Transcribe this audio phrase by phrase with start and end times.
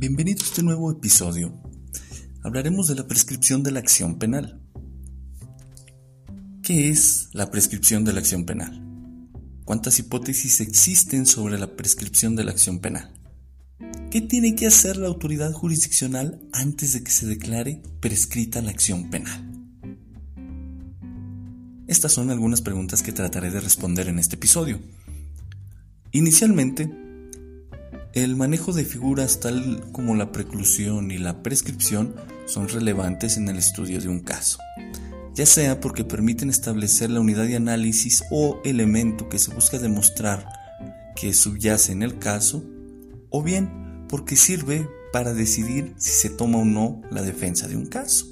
[0.00, 1.60] Bienvenido a este nuevo episodio.
[2.44, 4.62] Hablaremos de la prescripción de la acción penal.
[6.62, 8.80] ¿Qué es la prescripción de la acción penal?
[9.64, 13.12] ¿Cuántas hipótesis existen sobre la prescripción de la acción penal?
[14.12, 19.10] ¿Qué tiene que hacer la autoridad jurisdiccional antes de que se declare prescrita la acción
[19.10, 19.50] penal?
[21.88, 24.78] Estas son algunas preguntas que trataré de responder en este episodio.
[26.12, 27.07] Inicialmente,
[28.14, 32.14] el manejo de figuras tal como la preclusión y la prescripción
[32.46, 34.58] son relevantes en el estudio de un caso
[35.38, 40.48] ya sea porque permiten establecer la unidad de análisis o elemento que se busca demostrar
[41.14, 42.64] que subyace en el caso,
[43.30, 47.86] o bien porque sirve para decidir si se toma o no la defensa de un
[47.86, 48.26] caso.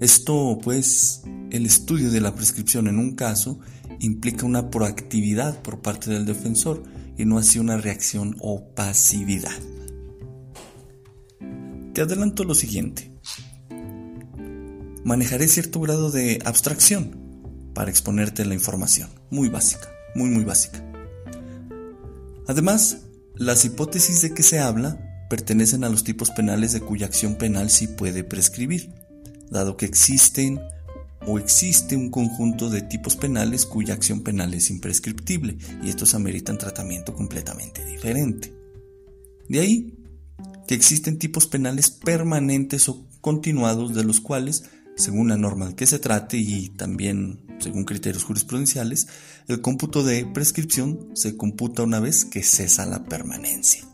[0.00, 3.60] Esto, pues, el estudio de la prescripción en un caso
[4.00, 6.84] implica una proactividad por parte del defensor
[7.24, 9.52] no así una reacción o pasividad.
[11.92, 13.12] Te adelanto lo siguiente
[15.04, 20.84] manejaré cierto grado de abstracción para exponerte la información, muy básica, muy muy básica.
[22.46, 22.98] Además,
[23.34, 27.70] las hipótesis de que se habla pertenecen a los tipos penales de cuya acción penal
[27.70, 28.92] sí puede prescribir,
[29.50, 30.60] dado que existen
[31.26, 36.58] o existe un conjunto de tipos penales cuya acción penal es imprescriptible y estos ameritan
[36.58, 38.52] tratamiento completamente diferente.
[39.48, 39.94] De ahí
[40.66, 44.64] que existen tipos penales permanentes o continuados de los cuales
[44.96, 49.06] según la norma que se trate y también según criterios jurisprudenciales,
[49.48, 53.91] el cómputo de prescripción se computa una vez que cesa la permanencia.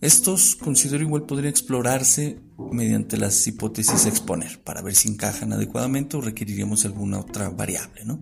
[0.00, 6.16] Estos considero igual podría explorarse mediante las hipótesis a exponer para ver si encajan adecuadamente
[6.16, 8.20] o requeriríamos alguna otra variable, ¿no?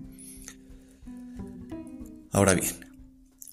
[2.32, 2.72] Ahora bien,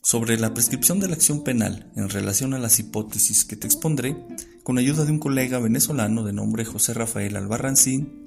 [0.02, 4.16] sobre la prescripción de la acción penal en relación a las hipótesis que te expondré,
[4.64, 8.24] con ayuda de un colega venezolano de nombre José Rafael Albarracín,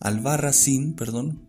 [0.00, 1.47] Albarracín, perdón,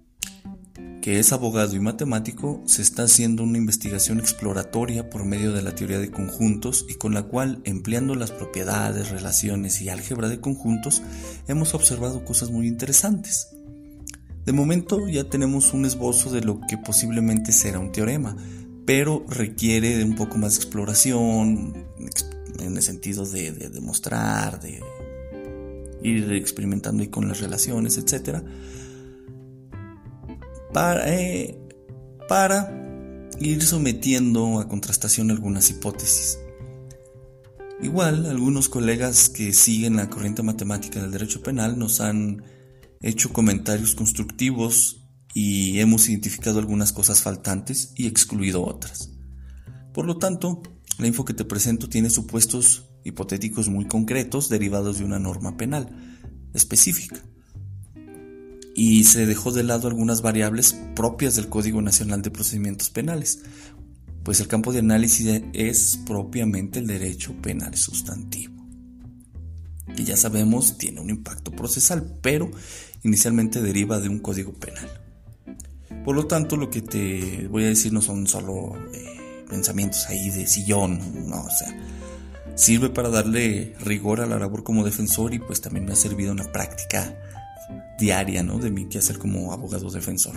[1.02, 5.76] que es abogado y matemático, se está haciendo una investigación exploratoria por medio de la
[5.76, 11.02] teoría de conjuntos y con la cual, empleando las propiedades, relaciones y álgebra de conjuntos,
[11.48, 13.50] hemos observado cosas muy interesantes.
[14.46, 18.36] De momento ya tenemos un esbozo de lo que posiblemente será un teorema,
[18.86, 21.86] pero requiere de un poco más de exploración,
[22.60, 24.82] en el sentido de, demostrar, de
[26.02, 28.42] ir experimentando y con las relaciones, etc.
[30.74, 31.60] Para, eh,
[32.28, 36.38] para ir sometiendo a contrastación algunas hipótesis.
[37.82, 42.44] Igual, algunos colegas que siguen la corriente matemática del derecho penal nos han
[43.02, 49.12] hecho comentarios constructivos y hemos identificado algunas cosas faltantes y excluido otras.
[49.94, 50.62] Por lo tanto,
[50.98, 55.90] la info que te presento tiene supuestos hipotéticos muy concretos derivados de una norma penal
[56.54, 57.24] específica.
[58.82, 63.42] Y se dejó de lado algunas variables propias del Código Nacional de Procedimientos Penales,
[64.24, 68.66] pues el campo de análisis es propiamente el derecho penal sustantivo.
[69.98, 72.50] Y ya sabemos, tiene un impacto procesal, pero
[73.04, 74.90] inicialmente deriva de un código penal.
[76.06, 80.30] Por lo tanto, lo que te voy a decir no son solo eh, pensamientos ahí
[80.30, 81.78] de sillón, no, o sea,
[82.56, 86.32] sirve para darle rigor a la labor como defensor y pues también me ha servido
[86.32, 87.14] una práctica
[88.00, 88.58] diaria, ¿no?
[88.58, 90.36] De mi quehacer como abogado defensor.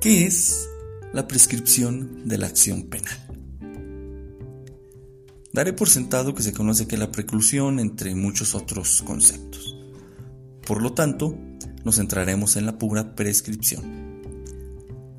[0.00, 0.68] ¿Qué es
[1.12, 3.16] la prescripción de la acción penal?
[5.52, 9.76] Daré por sentado que se conoce que la preclusión entre muchos otros conceptos.
[10.66, 11.38] Por lo tanto,
[11.84, 14.11] nos centraremos en la pura prescripción.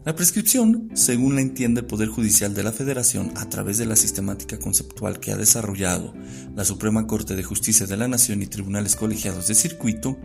[0.05, 3.95] La prescripción, según la entiende el Poder Judicial de la Federación a través de la
[3.95, 6.13] sistemática conceptual que ha desarrollado
[6.57, 10.17] la Suprema Corte de Justicia de la Nación y tribunales colegiados de circuito,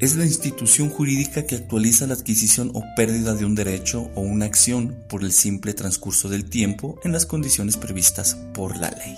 [0.00, 4.46] es la institución jurídica que actualiza la adquisición o pérdida de un derecho o una
[4.46, 9.16] acción por el simple transcurso del tiempo en las condiciones previstas por la ley.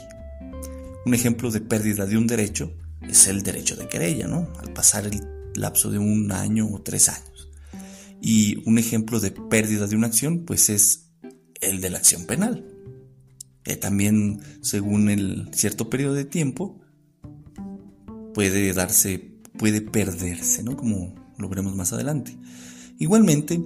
[1.06, 2.70] Un ejemplo de pérdida de un derecho
[3.00, 4.46] es el derecho de querella, ¿no?
[4.60, 5.22] Al pasar el
[5.54, 7.37] lapso de un año o tres años.
[8.20, 11.10] Y un ejemplo de pérdida de una acción, pues es
[11.60, 12.64] el de la acción penal.
[13.62, 16.80] que también, según el cierto periodo de tiempo,
[18.32, 19.18] puede darse,
[19.58, 20.76] puede perderse, ¿no?
[20.76, 22.36] Como lo veremos más adelante.
[22.98, 23.60] Igualmente,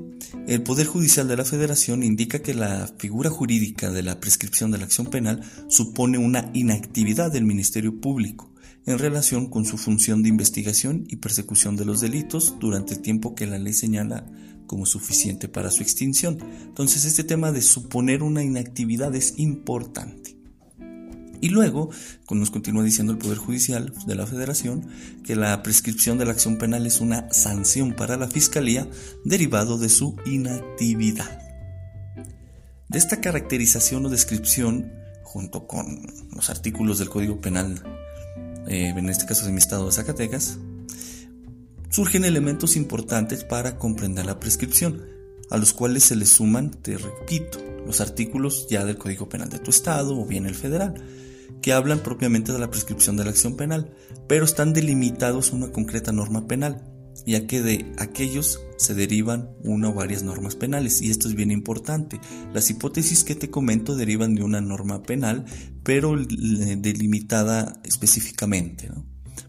[0.47, 4.79] el Poder Judicial de la Federación indica que la figura jurídica de la prescripción de
[4.79, 8.52] la acción penal supone una inactividad del Ministerio Público
[8.87, 13.35] en relación con su función de investigación y persecución de los delitos durante el tiempo
[13.35, 14.27] que la ley señala
[14.67, 16.39] como suficiente para su extinción.
[16.65, 20.37] Entonces este tema de suponer una inactividad es importante.
[21.43, 21.91] Y luego,
[22.31, 24.87] nos continúa diciendo el Poder Judicial de la Federación
[25.25, 28.89] que la prescripción de la acción penal es una sanción para la Fiscalía
[29.25, 31.41] derivado de su inactividad.
[32.89, 34.93] De esta caracterización o descripción,
[35.25, 37.83] junto con los artículos del Código Penal
[38.67, 40.59] eh, en este caso de mi estado de Zacatecas,
[41.91, 45.03] surgen elementos importantes para comprender la prescripción,
[45.51, 49.59] a los cuales se le suman, te repito, los artículos ya del Código Penal de
[49.59, 50.95] tu estado o bien el federal,
[51.61, 53.91] que hablan propiamente de la prescripción de la acción penal,
[54.27, 56.92] pero están delimitados a una concreta norma penal,
[57.27, 61.51] ya que de aquellos se derivan una o varias normas penales, y esto es bien
[61.51, 62.21] importante.
[62.53, 65.45] Las hipótesis que te comento derivan de una norma penal,
[65.83, 68.91] pero delimitada específicamente,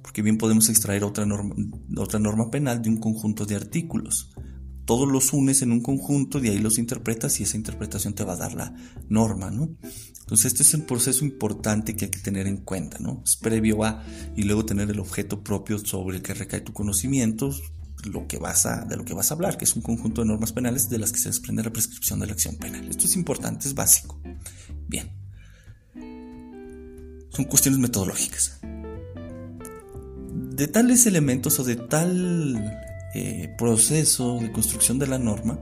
[0.02, 1.56] porque bien podemos extraer otra norma,
[1.98, 4.32] otra norma penal de un conjunto de artículos.
[4.86, 8.34] Todos los unes en un conjunto, y ahí los interpretas y esa interpretación te va
[8.34, 8.76] a dar la
[9.10, 9.70] norma, ¿no?
[10.20, 13.22] Entonces este es un proceso importante que hay que tener en cuenta, ¿no?
[13.26, 14.04] Es previo a
[14.36, 17.52] y luego tener el objeto propio sobre el que recae tu conocimiento,
[18.06, 20.28] lo que vas a, de lo que vas a hablar, que es un conjunto de
[20.28, 22.88] normas penales de las que se desprende la prescripción de la acción penal.
[22.90, 24.20] Esto es importante, es básico.
[24.88, 25.12] Bien.
[27.30, 28.60] Son cuestiones metodológicas.
[30.56, 32.56] De tales elementos o de tal
[33.16, 35.60] eh, proceso de construcción de la norma,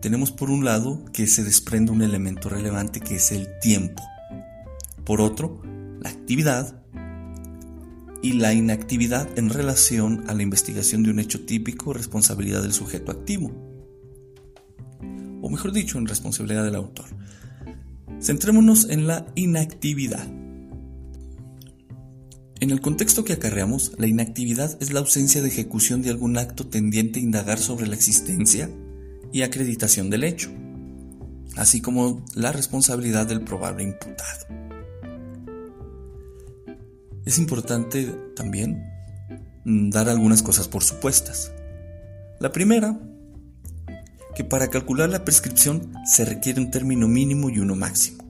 [0.00, 4.02] tenemos por un lado que se desprende un elemento relevante que es el tiempo.
[5.04, 5.62] Por otro,
[6.00, 6.82] la actividad
[8.22, 13.10] y la inactividad en relación a la investigación de un hecho típico, responsabilidad del sujeto
[13.10, 13.52] activo.
[15.40, 17.06] O mejor dicho, en responsabilidad del autor.
[18.20, 20.41] Centrémonos en la inactividad.
[22.62, 26.64] En el contexto que acarreamos, la inactividad es la ausencia de ejecución de algún acto
[26.64, 28.70] tendiente a indagar sobre la existencia,
[29.32, 30.48] y acreditación del hecho,
[31.56, 34.46] así como la responsabilidad del probable imputado.
[37.24, 38.84] Es importante también
[39.64, 41.50] mm, dar algunas cosas por supuestas.
[42.38, 42.96] La primera,
[44.36, 48.21] que para calcular la prescripción se requiere un término mínimo y uno máximo.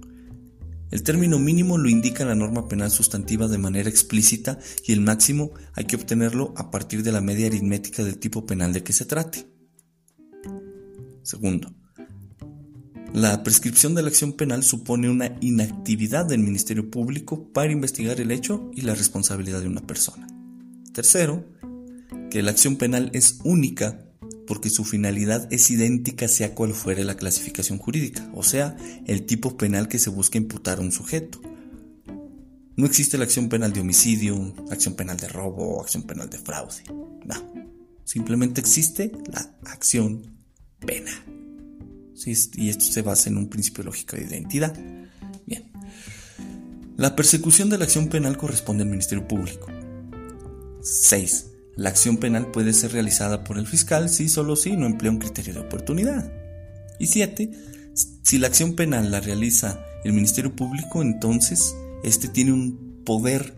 [0.93, 5.53] El término mínimo lo indica la norma penal sustantiva de manera explícita y el máximo
[5.73, 9.07] hay que obtenerlo a partir de la media aritmética del tipo penal de que se
[9.07, 9.47] trate.
[11.23, 11.75] Segundo,
[13.15, 18.31] la prescripción de la acción penal supone una inactividad del Ministerio Público para investigar el
[18.31, 20.27] hecho y la responsabilidad de una persona.
[20.93, 21.47] Tercero,
[22.31, 24.12] que la acción penal es única
[24.53, 29.57] porque su finalidad es idéntica sea cual fuere la clasificación jurídica, o sea, el tipo
[29.57, 31.41] penal que se busca imputar a un sujeto.
[32.77, 36.83] No existe la acción penal de homicidio, acción penal de robo acción penal de fraude.
[37.25, 37.35] No.
[38.05, 39.41] Simplemente existe la
[39.71, 40.37] acción
[40.79, 41.13] pena.
[42.27, 44.79] y esto se basa en un principio lógico de identidad.
[45.47, 45.73] Bien.
[46.99, 49.69] La persecución de la acción penal corresponde al Ministerio Público.
[50.83, 51.52] 6.
[51.77, 55.19] La acción penal puede ser realizada por el fiscal si solo si no emplea un
[55.19, 56.33] criterio de oportunidad.
[56.99, 57.51] Y 7.
[58.23, 63.55] Si la acción penal la realiza el Ministerio Público, entonces este tiene un poder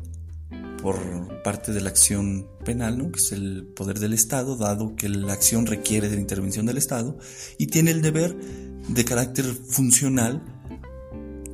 [0.80, 3.10] por parte de la acción penal, ¿no?
[3.10, 6.76] que es el poder del Estado, dado que la acción requiere de la intervención del
[6.76, 7.18] Estado,
[7.58, 8.36] y tiene el deber
[8.88, 10.42] de carácter funcional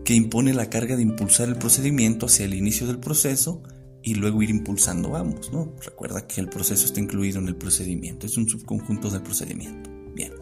[0.05, 3.63] que impone la carga de impulsar el procedimiento hacia el inicio del proceso
[4.03, 5.75] y luego ir impulsando ambos, ¿no?
[5.85, 9.91] Recuerda que el proceso está incluido en el procedimiento, es un subconjunto del procedimiento.
[10.15, 10.33] Bien.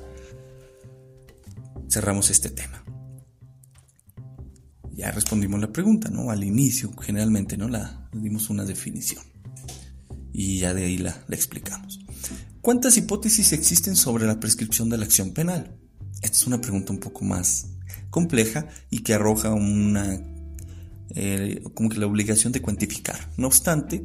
[1.89, 2.85] Cerramos este tema.
[4.93, 6.31] Ya respondimos la pregunta, ¿no?
[6.31, 7.69] Al inicio, generalmente, ¿no?
[7.69, 9.25] La dimos una definición.
[10.33, 12.01] Y ya de ahí la, la explicamos.
[12.61, 15.79] ¿Cuántas hipótesis existen sobre la prescripción de la acción penal?
[16.21, 17.69] Esta es una pregunta un poco más
[18.11, 20.21] compleja y que arroja una
[21.15, 23.31] eh, como que la obligación de cuantificar.
[23.37, 24.05] No obstante,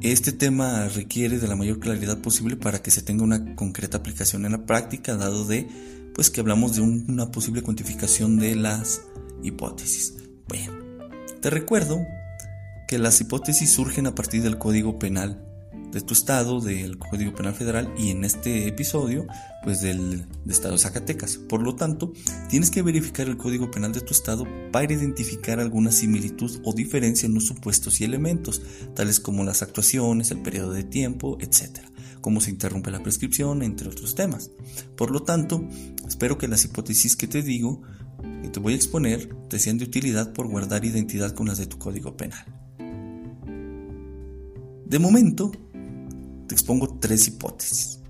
[0.00, 4.44] este tema requiere de la mayor claridad posible para que se tenga una concreta aplicación
[4.44, 5.66] en la práctica, dado de
[6.14, 9.02] pues que hablamos de una posible cuantificación de las
[9.42, 10.14] hipótesis.
[10.48, 10.72] Bueno,
[11.40, 11.98] te recuerdo
[12.88, 15.44] que las hipótesis surgen a partir del Código Penal
[15.92, 19.26] de tu estado, del Código Penal Federal y en este episodio,
[19.64, 21.36] pues del estado de Zacatecas.
[21.36, 22.12] Por lo tanto,
[22.48, 27.26] tienes que verificar el Código Penal de tu estado para identificar alguna similitud o diferencia
[27.26, 28.62] en los supuestos y elementos,
[28.94, 31.78] tales como las actuaciones, el periodo de tiempo, etc.
[32.20, 34.50] Cómo se interrumpe la prescripción, entre otros temas.
[34.96, 35.66] Por lo tanto,
[36.06, 37.82] espero que las hipótesis que te digo,
[38.42, 41.66] que te voy a exponer, te sean de utilidad por guardar identidad con las de
[41.66, 42.44] tu Código Penal.
[44.86, 45.50] De momento,
[46.46, 48.00] te expongo tres hipótesis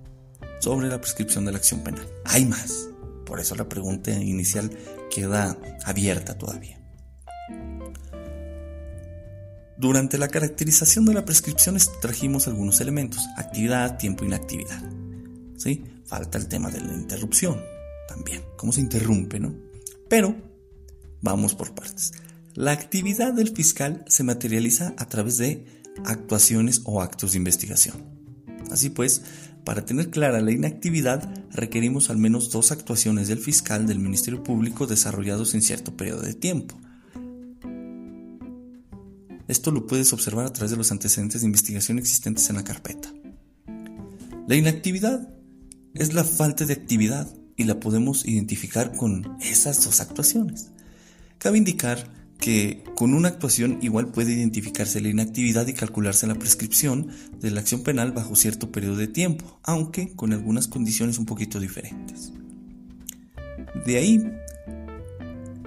[0.61, 2.07] sobre la prescripción de la acción penal.
[2.25, 2.89] Hay más,
[3.25, 4.71] por eso la pregunta inicial
[5.11, 6.81] queda abierta todavía.
[9.79, 14.83] Durante la caracterización de la prescripción trajimos algunos elementos, actividad, tiempo, inactividad.
[15.57, 15.85] ¿Sí?
[16.07, 17.61] Falta el tema de la interrupción
[18.09, 19.55] también, cómo se interrumpe, ¿no?
[20.09, 20.35] Pero
[21.21, 22.13] vamos por partes.
[22.55, 25.67] La actividad del fiscal se materializa a través de
[26.05, 28.16] actuaciones o actos de investigación.
[28.71, 29.23] Así pues,
[29.65, 34.87] para tener clara la inactividad, requerimos al menos dos actuaciones del fiscal del Ministerio Público
[34.87, 36.77] desarrollados en cierto periodo de tiempo.
[39.49, 43.13] Esto lo puedes observar a través de los antecedentes de investigación existentes en la carpeta.
[44.49, 45.29] La inactividad
[45.95, 50.71] es la falta de actividad y la podemos identificar con esas dos actuaciones.
[51.39, 52.07] Cabe indicar
[52.39, 57.09] que con una actuación igual puede identificarse la inactividad y calcularse la prescripción
[57.41, 61.61] de la acción penal bajo cierto periodo de tiempo, aunque con algunas condiciones un poquito
[61.61, 62.33] diferentes.
[63.85, 64.23] De ahí,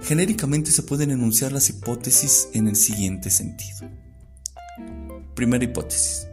[0.02, 3.88] genéricamente se pueden enunciar las hipótesis en el siguiente sentido.
[5.34, 6.26] Primera hipótesis.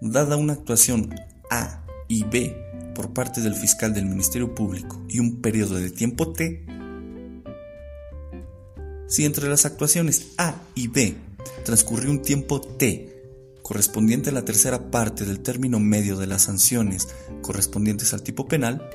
[0.00, 1.14] Dada una actuación
[1.50, 2.56] A y B
[2.94, 6.66] por parte del fiscal del Ministerio Público y un periodo de tiempo T,
[9.12, 11.14] si entre las actuaciones A y B
[11.66, 13.22] transcurrió un tiempo T
[13.62, 17.08] correspondiente a la tercera parte del término medio de las sanciones
[17.42, 18.88] correspondientes al tipo penal,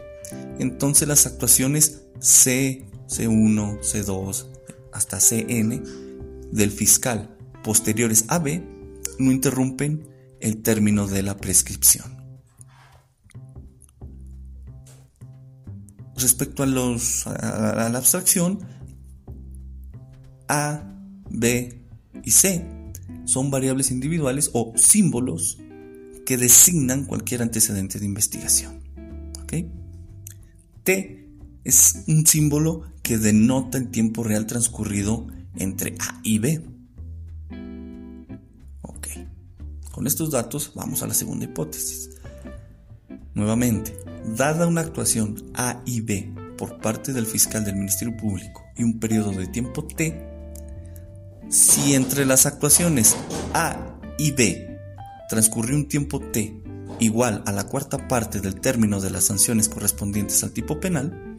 [0.57, 4.47] entonces las actuaciones C, C1, C2
[4.91, 5.83] hasta CN
[6.51, 8.63] del fiscal posteriores a B
[9.19, 10.09] no interrumpen
[10.39, 12.17] el término de la prescripción.
[16.15, 18.77] Respecto a, a la abstracción,
[20.47, 20.93] a,
[21.29, 21.81] B
[22.23, 22.65] y C
[23.25, 25.57] son variables individuales o símbolos
[26.25, 28.81] que designan cualquier antecedente de investigación.
[30.83, 31.27] T
[31.65, 36.61] es un símbolo que denota el tiempo real transcurrido entre A y B.
[39.97, 42.11] Con estos datos vamos a la segunda hipótesis.
[43.33, 43.97] Nuevamente,
[44.35, 48.99] dada una actuación A y B por parte del fiscal del Ministerio Público y un
[48.99, 50.36] periodo de tiempo T,
[51.49, 53.15] si entre las actuaciones
[53.53, 54.79] A y B
[55.29, 56.61] transcurrió un tiempo T
[56.99, 61.37] igual a la cuarta parte del término de las sanciones correspondientes al tipo penal,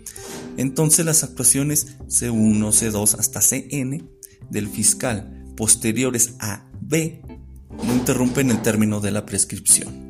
[0.56, 4.04] entonces las actuaciones C1, C2 hasta CN
[4.50, 7.22] del fiscal posteriores a B
[7.70, 10.08] no interrumpen el término de la prescripción.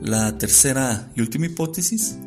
[0.00, 2.18] La tercera y última hipótesis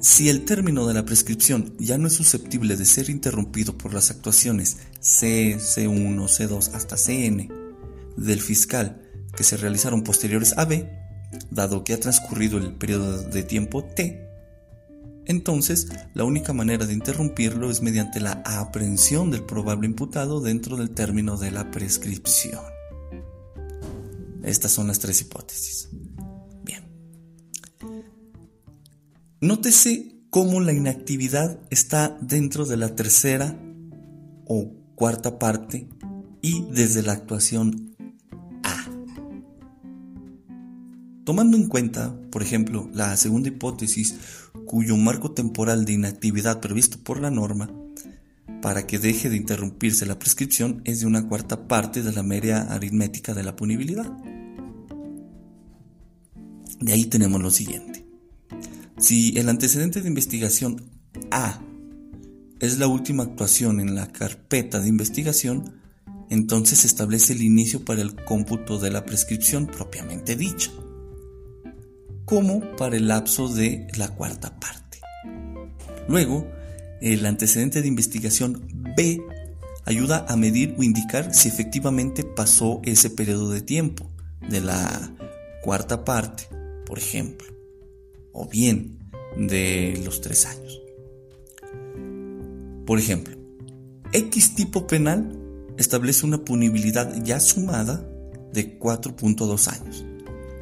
[0.00, 4.10] si el término de la prescripción ya no es susceptible de ser interrumpido por las
[4.10, 7.48] actuaciones C, C1, C2 hasta CN
[8.16, 9.02] del fiscal
[9.36, 10.90] que se realizaron posteriores a B,
[11.50, 14.28] dado que ha transcurrido el periodo de tiempo T,
[15.28, 20.90] entonces la única manera de interrumpirlo es mediante la aprehensión del probable imputado dentro del
[20.90, 22.62] término de la prescripción.
[24.42, 25.90] Estas son las tres hipótesis.
[29.40, 33.56] Nótese cómo la inactividad está dentro de la tercera
[34.44, 35.88] o cuarta parte
[36.42, 37.94] y desde la actuación
[38.64, 38.90] A.
[41.22, 44.16] Tomando en cuenta, por ejemplo, la segunda hipótesis,
[44.66, 47.70] cuyo marco temporal de inactividad previsto por la norma
[48.60, 52.62] para que deje de interrumpirse la prescripción es de una cuarta parte de la media
[52.62, 54.10] aritmética de la punibilidad.
[56.80, 58.07] De ahí tenemos lo siguiente.
[58.98, 60.90] Si el antecedente de investigación
[61.30, 61.60] A
[62.58, 65.80] es la última actuación en la carpeta de investigación,
[66.30, 70.72] entonces se establece el inicio para el cómputo de la prescripción propiamente dicha,
[72.24, 74.98] como para el lapso de la cuarta parte.
[76.08, 76.50] Luego,
[77.00, 79.20] el antecedente de investigación B
[79.84, 84.10] ayuda a medir o indicar si efectivamente pasó ese periodo de tiempo
[84.50, 85.14] de la
[85.62, 86.48] cuarta parte,
[86.84, 87.57] por ejemplo,
[88.38, 88.98] o bien
[89.36, 90.80] de los tres años.
[92.86, 93.36] Por ejemplo,
[94.12, 95.36] X tipo penal
[95.76, 98.08] establece una punibilidad ya sumada
[98.52, 100.06] de 4.2 años.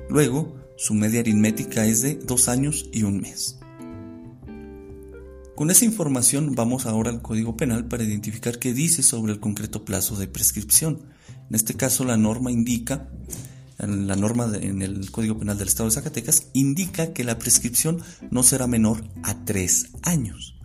[0.09, 3.59] Luego, su media aritmética es de 2 años y un mes.
[5.55, 9.85] Con esa información vamos ahora al Código Penal para identificar qué dice sobre el concreto
[9.85, 11.01] plazo de prescripción.
[11.49, 13.09] En este caso la norma indica,
[13.79, 18.43] la norma en el Código Penal del Estado de Zacatecas indica que la prescripción no
[18.43, 20.59] será menor a 3 años.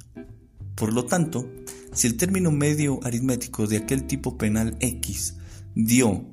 [0.75, 1.49] Por lo tanto,
[1.93, 5.35] si el término medio aritmético de aquel tipo penal X
[5.75, 6.25] dio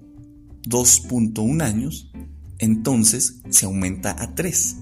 [0.63, 2.11] 2.1 años,
[2.59, 4.77] entonces se aumenta a 3.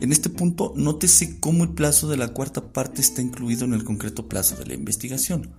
[0.00, 3.84] En este punto, nótese cómo el plazo de la cuarta parte está incluido en el
[3.84, 5.54] concreto plazo de la investigación.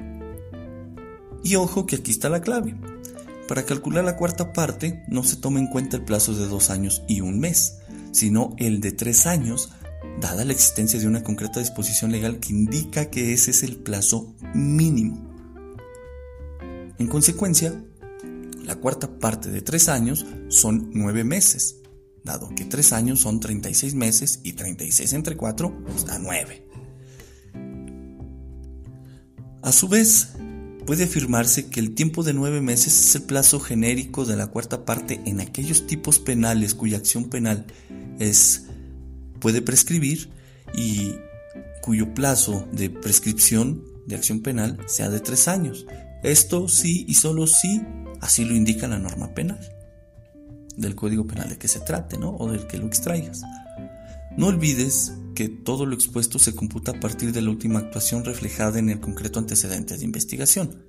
[1.43, 2.75] Y ojo que aquí está la clave.
[3.47, 7.03] Para calcular la cuarta parte no se toma en cuenta el plazo de 2 años
[7.07, 7.77] y un mes,
[8.11, 9.69] sino el de 3 años
[10.19, 14.33] dada la existencia de una concreta disposición legal que indica que ese es el plazo
[14.53, 15.35] mínimo.
[16.97, 17.73] En consecuencia,
[18.63, 21.81] la cuarta parte de tres años son nueve meses,
[22.23, 26.67] dado que tres años son 36 meses y 36 entre 4 da 9.
[29.61, 30.34] A su vez,
[30.85, 34.85] puede afirmarse que el tiempo de nueve meses es el plazo genérico de la cuarta
[34.85, 37.65] parte en aquellos tipos penales cuya acción penal
[38.19, 38.65] es
[39.39, 40.29] puede prescribir
[40.73, 41.15] y
[41.81, 45.85] cuyo plazo de prescripción de acción penal sea de tres años.
[46.23, 47.81] Esto sí y solo si
[48.21, 49.59] así lo indica la norma penal
[50.77, 52.35] del Código Penal de que se trate, ¿no?
[52.35, 53.41] O del que lo extraigas.
[54.37, 58.79] No olvides que todo lo expuesto se computa a partir de la última actuación reflejada
[58.79, 60.85] en el concreto antecedente de investigación.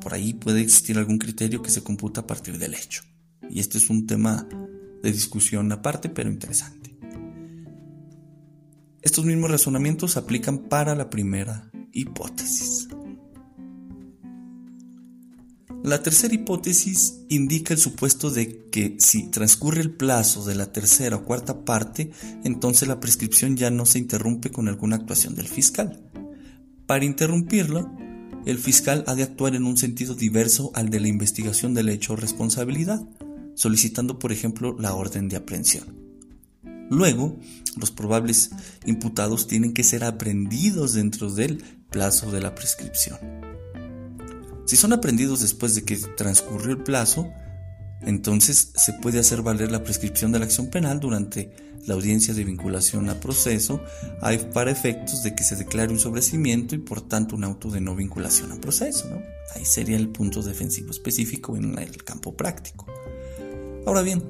[0.00, 3.02] Por ahí puede existir algún criterio que se computa a partir del hecho.
[3.50, 4.48] Y este es un tema
[5.02, 6.96] de discusión aparte, pero interesante.
[9.02, 12.88] Estos mismos razonamientos se aplican para la primera hipótesis.
[15.84, 21.16] La tercera hipótesis indica el supuesto de que si transcurre el plazo de la tercera
[21.16, 22.10] o cuarta parte,
[22.42, 26.02] entonces la prescripción ya no se interrumpe con alguna actuación del fiscal.
[26.86, 27.86] Para interrumpirla,
[28.46, 32.14] el fiscal ha de actuar en un sentido diverso al de la investigación del hecho
[32.14, 33.06] o responsabilidad,
[33.54, 35.98] solicitando por ejemplo la orden de aprehensión.
[36.88, 37.38] Luego,
[37.76, 38.52] los probables
[38.86, 43.53] imputados tienen que ser aprendidos dentro del plazo de la prescripción.
[44.66, 47.30] Si son aprendidos después de que transcurrió el plazo,
[48.02, 51.52] entonces se puede hacer valer la prescripción de la acción penal durante
[51.86, 53.80] la audiencia de vinculación a proceso
[54.52, 57.94] para efectos de que se declare un sobrecimiento y por tanto un auto de no
[57.94, 59.08] vinculación a proceso.
[59.54, 62.86] Ahí sería el punto defensivo específico en el campo práctico.
[63.86, 64.22] Ahora bien,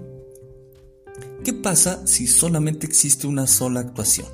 [1.44, 4.26] ¿Qué pasa si solamente existe una sola actuación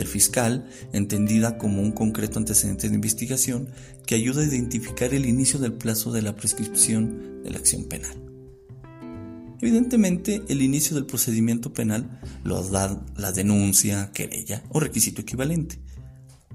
[0.00, 3.68] del fiscal, entendida como un concreto antecedente de investigación
[4.06, 8.16] que ayuda a identificar el inicio del plazo de la prescripción de la acción penal?
[9.60, 15.78] Evidentemente, el inicio del procedimiento penal lo da la denuncia, querella o requisito equivalente,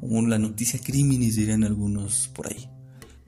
[0.01, 2.67] o la noticia criminis dirían algunos por ahí.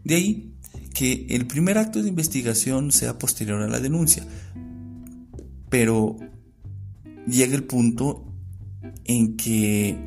[0.03, 0.53] De ahí
[0.95, 4.25] que el primer acto de investigación sea posterior a la denuncia,
[5.69, 6.17] pero
[7.27, 8.26] llega el punto
[9.06, 9.97] en que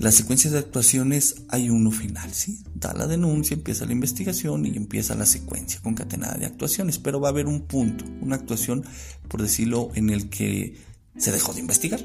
[0.00, 2.62] la secuencia de actuaciones hay uno final, ¿sí?
[2.74, 7.28] Da la denuncia, empieza la investigación y empieza la secuencia concatenada de actuaciones, pero va
[7.28, 8.82] a haber un punto, una actuación,
[9.28, 10.76] por decirlo, en el que
[11.18, 12.00] se dejó de investigar.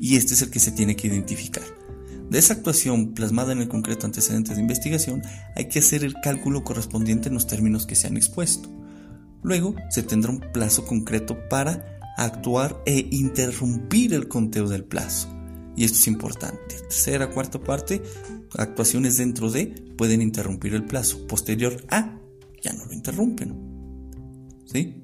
[0.00, 1.62] Y este es el que se tiene que identificar.
[2.28, 5.22] De esa actuación plasmada en el concreto antecedente de investigación,
[5.54, 8.68] hay que hacer el cálculo correspondiente en los términos que se han expuesto.
[9.44, 15.28] Luego se tendrá un plazo concreto para actuar e interrumpir el conteo del plazo.
[15.76, 16.76] Y esto es importante.
[16.76, 18.02] Tercera, cuarta parte,
[18.56, 21.26] actuaciones dentro de pueden interrumpir el plazo.
[21.26, 22.18] Posterior a,
[22.62, 23.54] ya no lo interrumpen.
[24.66, 25.02] ¿Sí?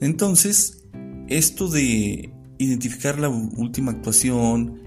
[0.00, 0.84] Entonces,
[1.28, 4.80] esto de identificar la última actuación,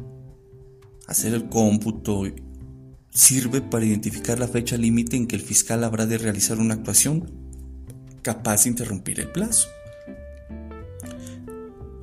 [1.08, 2.24] hacer el cómputo
[3.12, 7.32] sirve para identificar la fecha límite en que el fiscal habrá de realizar una actuación
[8.22, 9.68] capaz de interrumpir el plazo.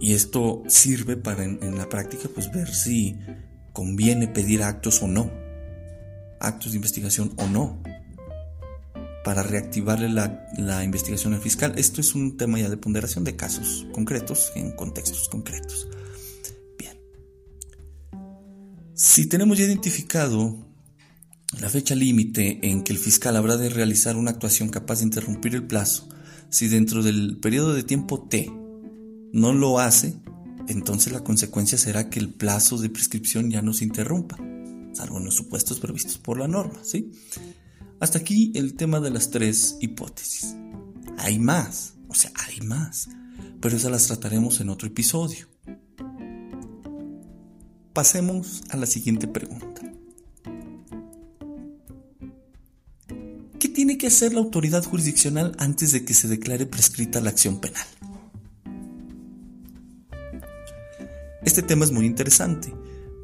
[0.00, 3.16] Y esto sirve para en, la práctica pues ver si
[3.72, 5.30] conviene pedir actos o no,
[6.40, 7.82] actos de investigación o no,
[9.24, 11.74] para reactivarle la, la investigación al fiscal.
[11.76, 15.88] Esto es un tema ya de ponderación de casos concretos en contextos concretos.
[16.78, 16.98] Bien.
[18.94, 20.66] Si tenemos ya identificado
[21.60, 25.54] la fecha límite en que el fiscal habrá de realizar una actuación capaz de interrumpir
[25.54, 26.08] el plazo,
[26.50, 28.52] si dentro del periodo de tiempo T
[29.36, 30.16] no lo hace,
[30.66, 34.38] entonces la consecuencia será que el plazo de prescripción ya no se interrumpa,
[34.94, 37.12] salvo en los supuestos previstos por la norma, ¿sí?
[38.00, 40.56] Hasta aquí el tema de las tres hipótesis.
[41.18, 43.10] Hay más, o sea, hay más,
[43.60, 45.46] pero esas las trataremos en otro episodio.
[47.92, 49.82] Pasemos a la siguiente pregunta.
[53.58, 57.60] ¿Qué tiene que hacer la autoridad jurisdiccional antes de que se declare prescrita la acción
[57.60, 57.86] penal?
[61.46, 62.74] Este tema es muy interesante,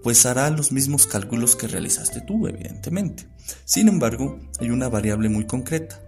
[0.04, 3.26] pues hará los mismos cálculos que realizaste tú, evidentemente.
[3.64, 6.00] Sin embargo, hay una variable muy concreta,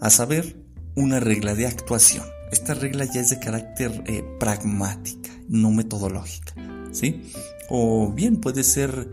[0.00, 0.56] a saber,
[0.94, 2.24] una regla de actuación.
[2.52, 6.54] Esta regla ya es de carácter eh, pragmática, no metodológica,
[6.92, 7.24] ¿sí?
[7.68, 9.10] O bien puede ser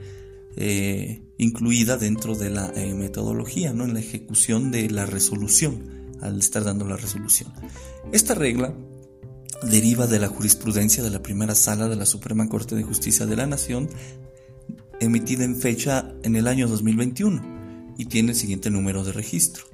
[0.55, 3.83] eh, incluida dentro de la eh, metodología, ¿no?
[3.83, 5.81] en la ejecución de la resolución,
[6.21, 7.51] al estar dando la resolución.
[8.11, 8.75] Esta regla
[9.69, 13.35] deriva de la jurisprudencia de la primera sala de la Suprema Corte de Justicia de
[13.35, 13.89] la Nación,
[14.99, 19.65] emitida en fecha en el año 2021 y tiene el siguiente número de registro,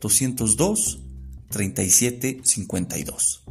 [0.00, 1.04] 202
[1.50, 3.44] 37 52.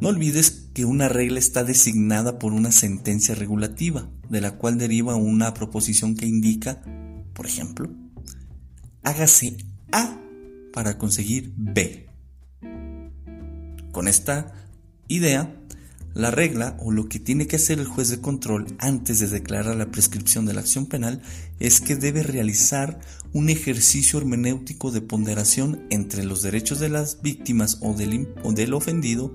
[0.00, 5.14] No olvides que una regla está designada por una sentencia regulativa, de la cual deriva
[5.14, 6.82] una proposición que indica,
[7.34, 7.88] por ejemplo,
[9.02, 9.58] hágase
[9.92, 10.18] A
[10.72, 12.11] para conseguir B.
[13.92, 14.52] Con esta
[15.06, 15.54] idea,
[16.14, 19.76] la regla o lo que tiene que hacer el juez de control antes de declarar
[19.76, 21.22] la prescripción de la acción penal
[21.58, 23.00] es que debe realizar
[23.32, 29.34] un ejercicio hermenéutico de ponderación entre los derechos de las víctimas o del, del ofendido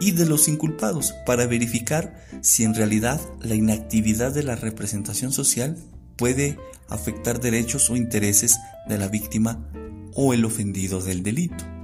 [0.00, 5.76] y de los inculpados para verificar si en realidad la inactividad de la representación social
[6.16, 9.66] puede afectar derechos o intereses de la víctima
[10.14, 11.75] o el ofendido del delito.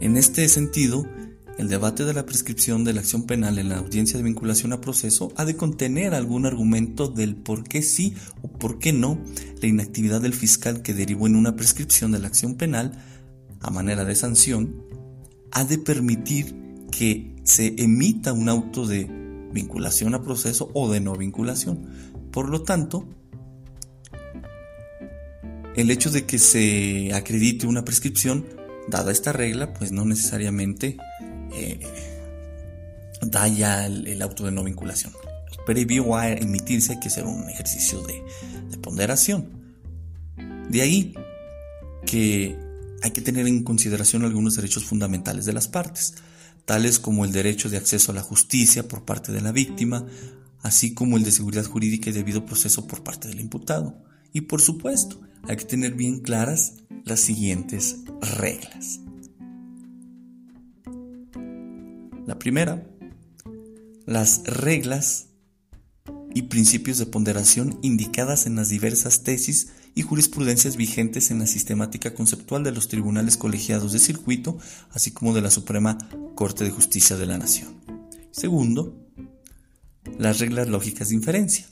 [0.00, 1.06] En este sentido,
[1.56, 4.80] el debate de la prescripción de la acción penal en la audiencia de vinculación a
[4.80, 9.20] proceso ha de contener algún argumento del por qué sí o por qué no
[9.60, 12.92] la inactividad del fiscal que derivó en una prescripción de la acción penal
[13.60, 14.82] a manera de sanción
[15.52, 16.54] ha de permitir
[16.90, 19.08] que se emita un auto de
[19.52, 21.86] vinculación a proceso o de no vinculación.
[22.32, 23.08] Por lo tanto,
[25.76, 28.44] el hecho de que se acredite una prescripción,
[28.88, 30.96] dada esta regla, pues no necesariamente
[31.52, 31.80] eh,
[33.22, 35.12] da ya el, auto de no vinculación.
[35.66, 38.22] Previo a emitirse hay que hacer un ejercicio de,
[38.70, 39.48] de ponderación.
[40.68, 41.14] De ahí
[42.06, 42.58] que
[43.02, 46.14] hay que tener en consideración algunos derechos fundamentales de las partes,
[46.64, 50.06] tales como el derecho de acceso a la justicia por parte de la víctima,
[50.62, 54.02] así como el de seguridad jurídica y debido proceso por parte del imputado.
[54.32, 59.00] Y por supuesto, hay que tener bien claras las siguientes reglas.
[62.26, 62.86] La primera,
[64.06, 65.26] las reglas
[66.34, 72.14] y principios de ponderación indicadas en las diversas tesis y jurisprudencias vigentes en la sistemática
[72.14, 74.58] conceptual de los tribunales colegiados de circuito,
[74.90, 75.98] así como de la Suprema
[76.34, 77.80] Corte de Justicia de la Nación.
[78.32, 78.98] Segundo,
[80.18, 81.66] las reglas lógicas de inferencia,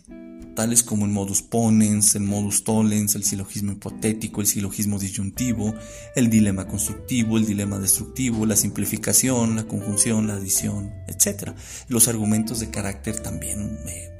[0.54, 5.74] tales como el modus ponens, el modus tollens, el silogismo hipotético, el silogismo disyuntivo,
[6.14, 11.52] el dilema constructivo, el dilema destructivo, la simplificación, la conjunción, la adición, etc.
[11.88, 14.12] Los argumentos de carácter también eh,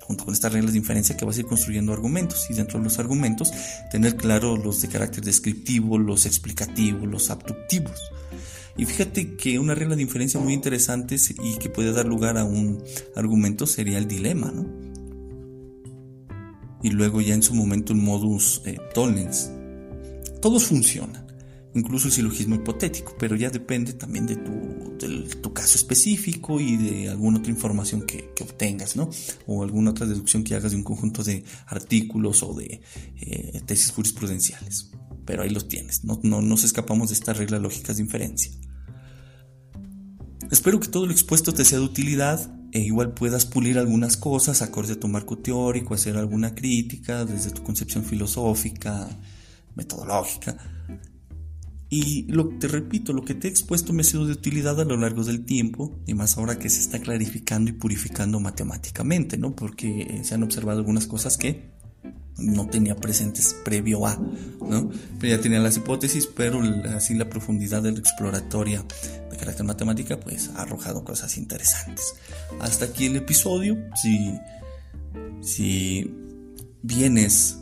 [0.00, 2.84] junto con estas reglas de inferencia que vas a ir construyendo argumentos y dentro de
[2.84, 3.52] los argumentos
[3.90, 8.00] tener claro los de carácter descriptivo, los explicativos, los abductivos.
[8.78, 12.44] Y fíjate que una regla de inferencia muy interesante y que puede dar lugar a
[12.44, 12.82] un
[13.16, 14.87] argumento sería el dilema, ¿no?
[16.82, 19.50] Y luego ya en su momento un modus eh, tollens.
[20.40, 21.28] Todos funcionan
[21.74, 27.38] incluso el silogismo hipotético, pero ya depende también de tu, caso específico y de alguna
[27.38, 29.10] otra información que, obtengas, ¿no?
[29.46, 32.80] O alguna otra deducción que hagas de un conjunto de artículos o de
[33.16, 34.92] eh, tesis jurisprudenciales.
[35.24, 38.52] Pero ahí los tienes, no, no nos escapamos de estas reglas lógicas de inferencia.
[40.50, 44.62] Espero que todo lo expuesto te sea de utilidad e igual puedas pulir algunas cosas
[44.62, 49.08] acorde a tu marco teórico, hacer alguna crítica desde tu concepción filosófica,
[49.74, 50.56] metodológica.
[51.90, 54.84] Y lo, te repito, lo que te he expuesto me ha sido de utilidad a
[54.84, 59.56] lo largo del tiempo, y más ahora que se está clarificando y purificando matemáticamente, ¿no?
[59.56, 61.77] Porque se han observado algunas cosas que
[62.38, 64.90] no tenía presentes previo a, ¿no?
[65.18, 66.62] Pero ya tenía las hipótesis, pero
[66.94, 68.84] así la profundidad de la exploratoria
[69.30, 72.14] de carácter matemática, pues ha arrojado cosas interesantes.
[72.60, 73.76] Hasta aquí el episodio.
[73.96, 74.38] Si,
[75.40, 76.14] si
[76.82, 77.58] vienes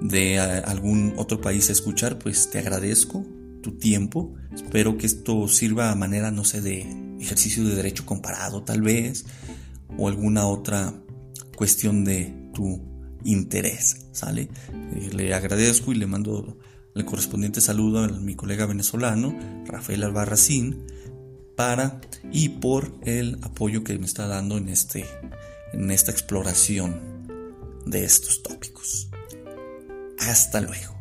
[0.00, 3.26] de algún otro país a escuchar, pues te agradezco
[3.62, 4.34] tu tiempo.
[4.54, 6.86] Espero que esto sirva a manera, no sé, de
[7.20, 9.26] ejercicio de derecho comparado tal vez,
[9.98, 10.94] o alguna otra
[11.56, 12.93] cuestión de tu
[13.24, 14.48] interés, ¿sale?
[14.72, 16.58] Eh, le agradezco y le mando
[16.94, 20.86] el correspondiente saludo a mi colega venezolano, Rafael Albarracín,
[21.56, 22.00] para
[22.32, 25.04] y por el apoyo que me está dando en, este,
[25.72, 27.00] en esta exploración
[27.86, 29.08] de estos tópicos.
[30.18, 30.93] Hasta luego.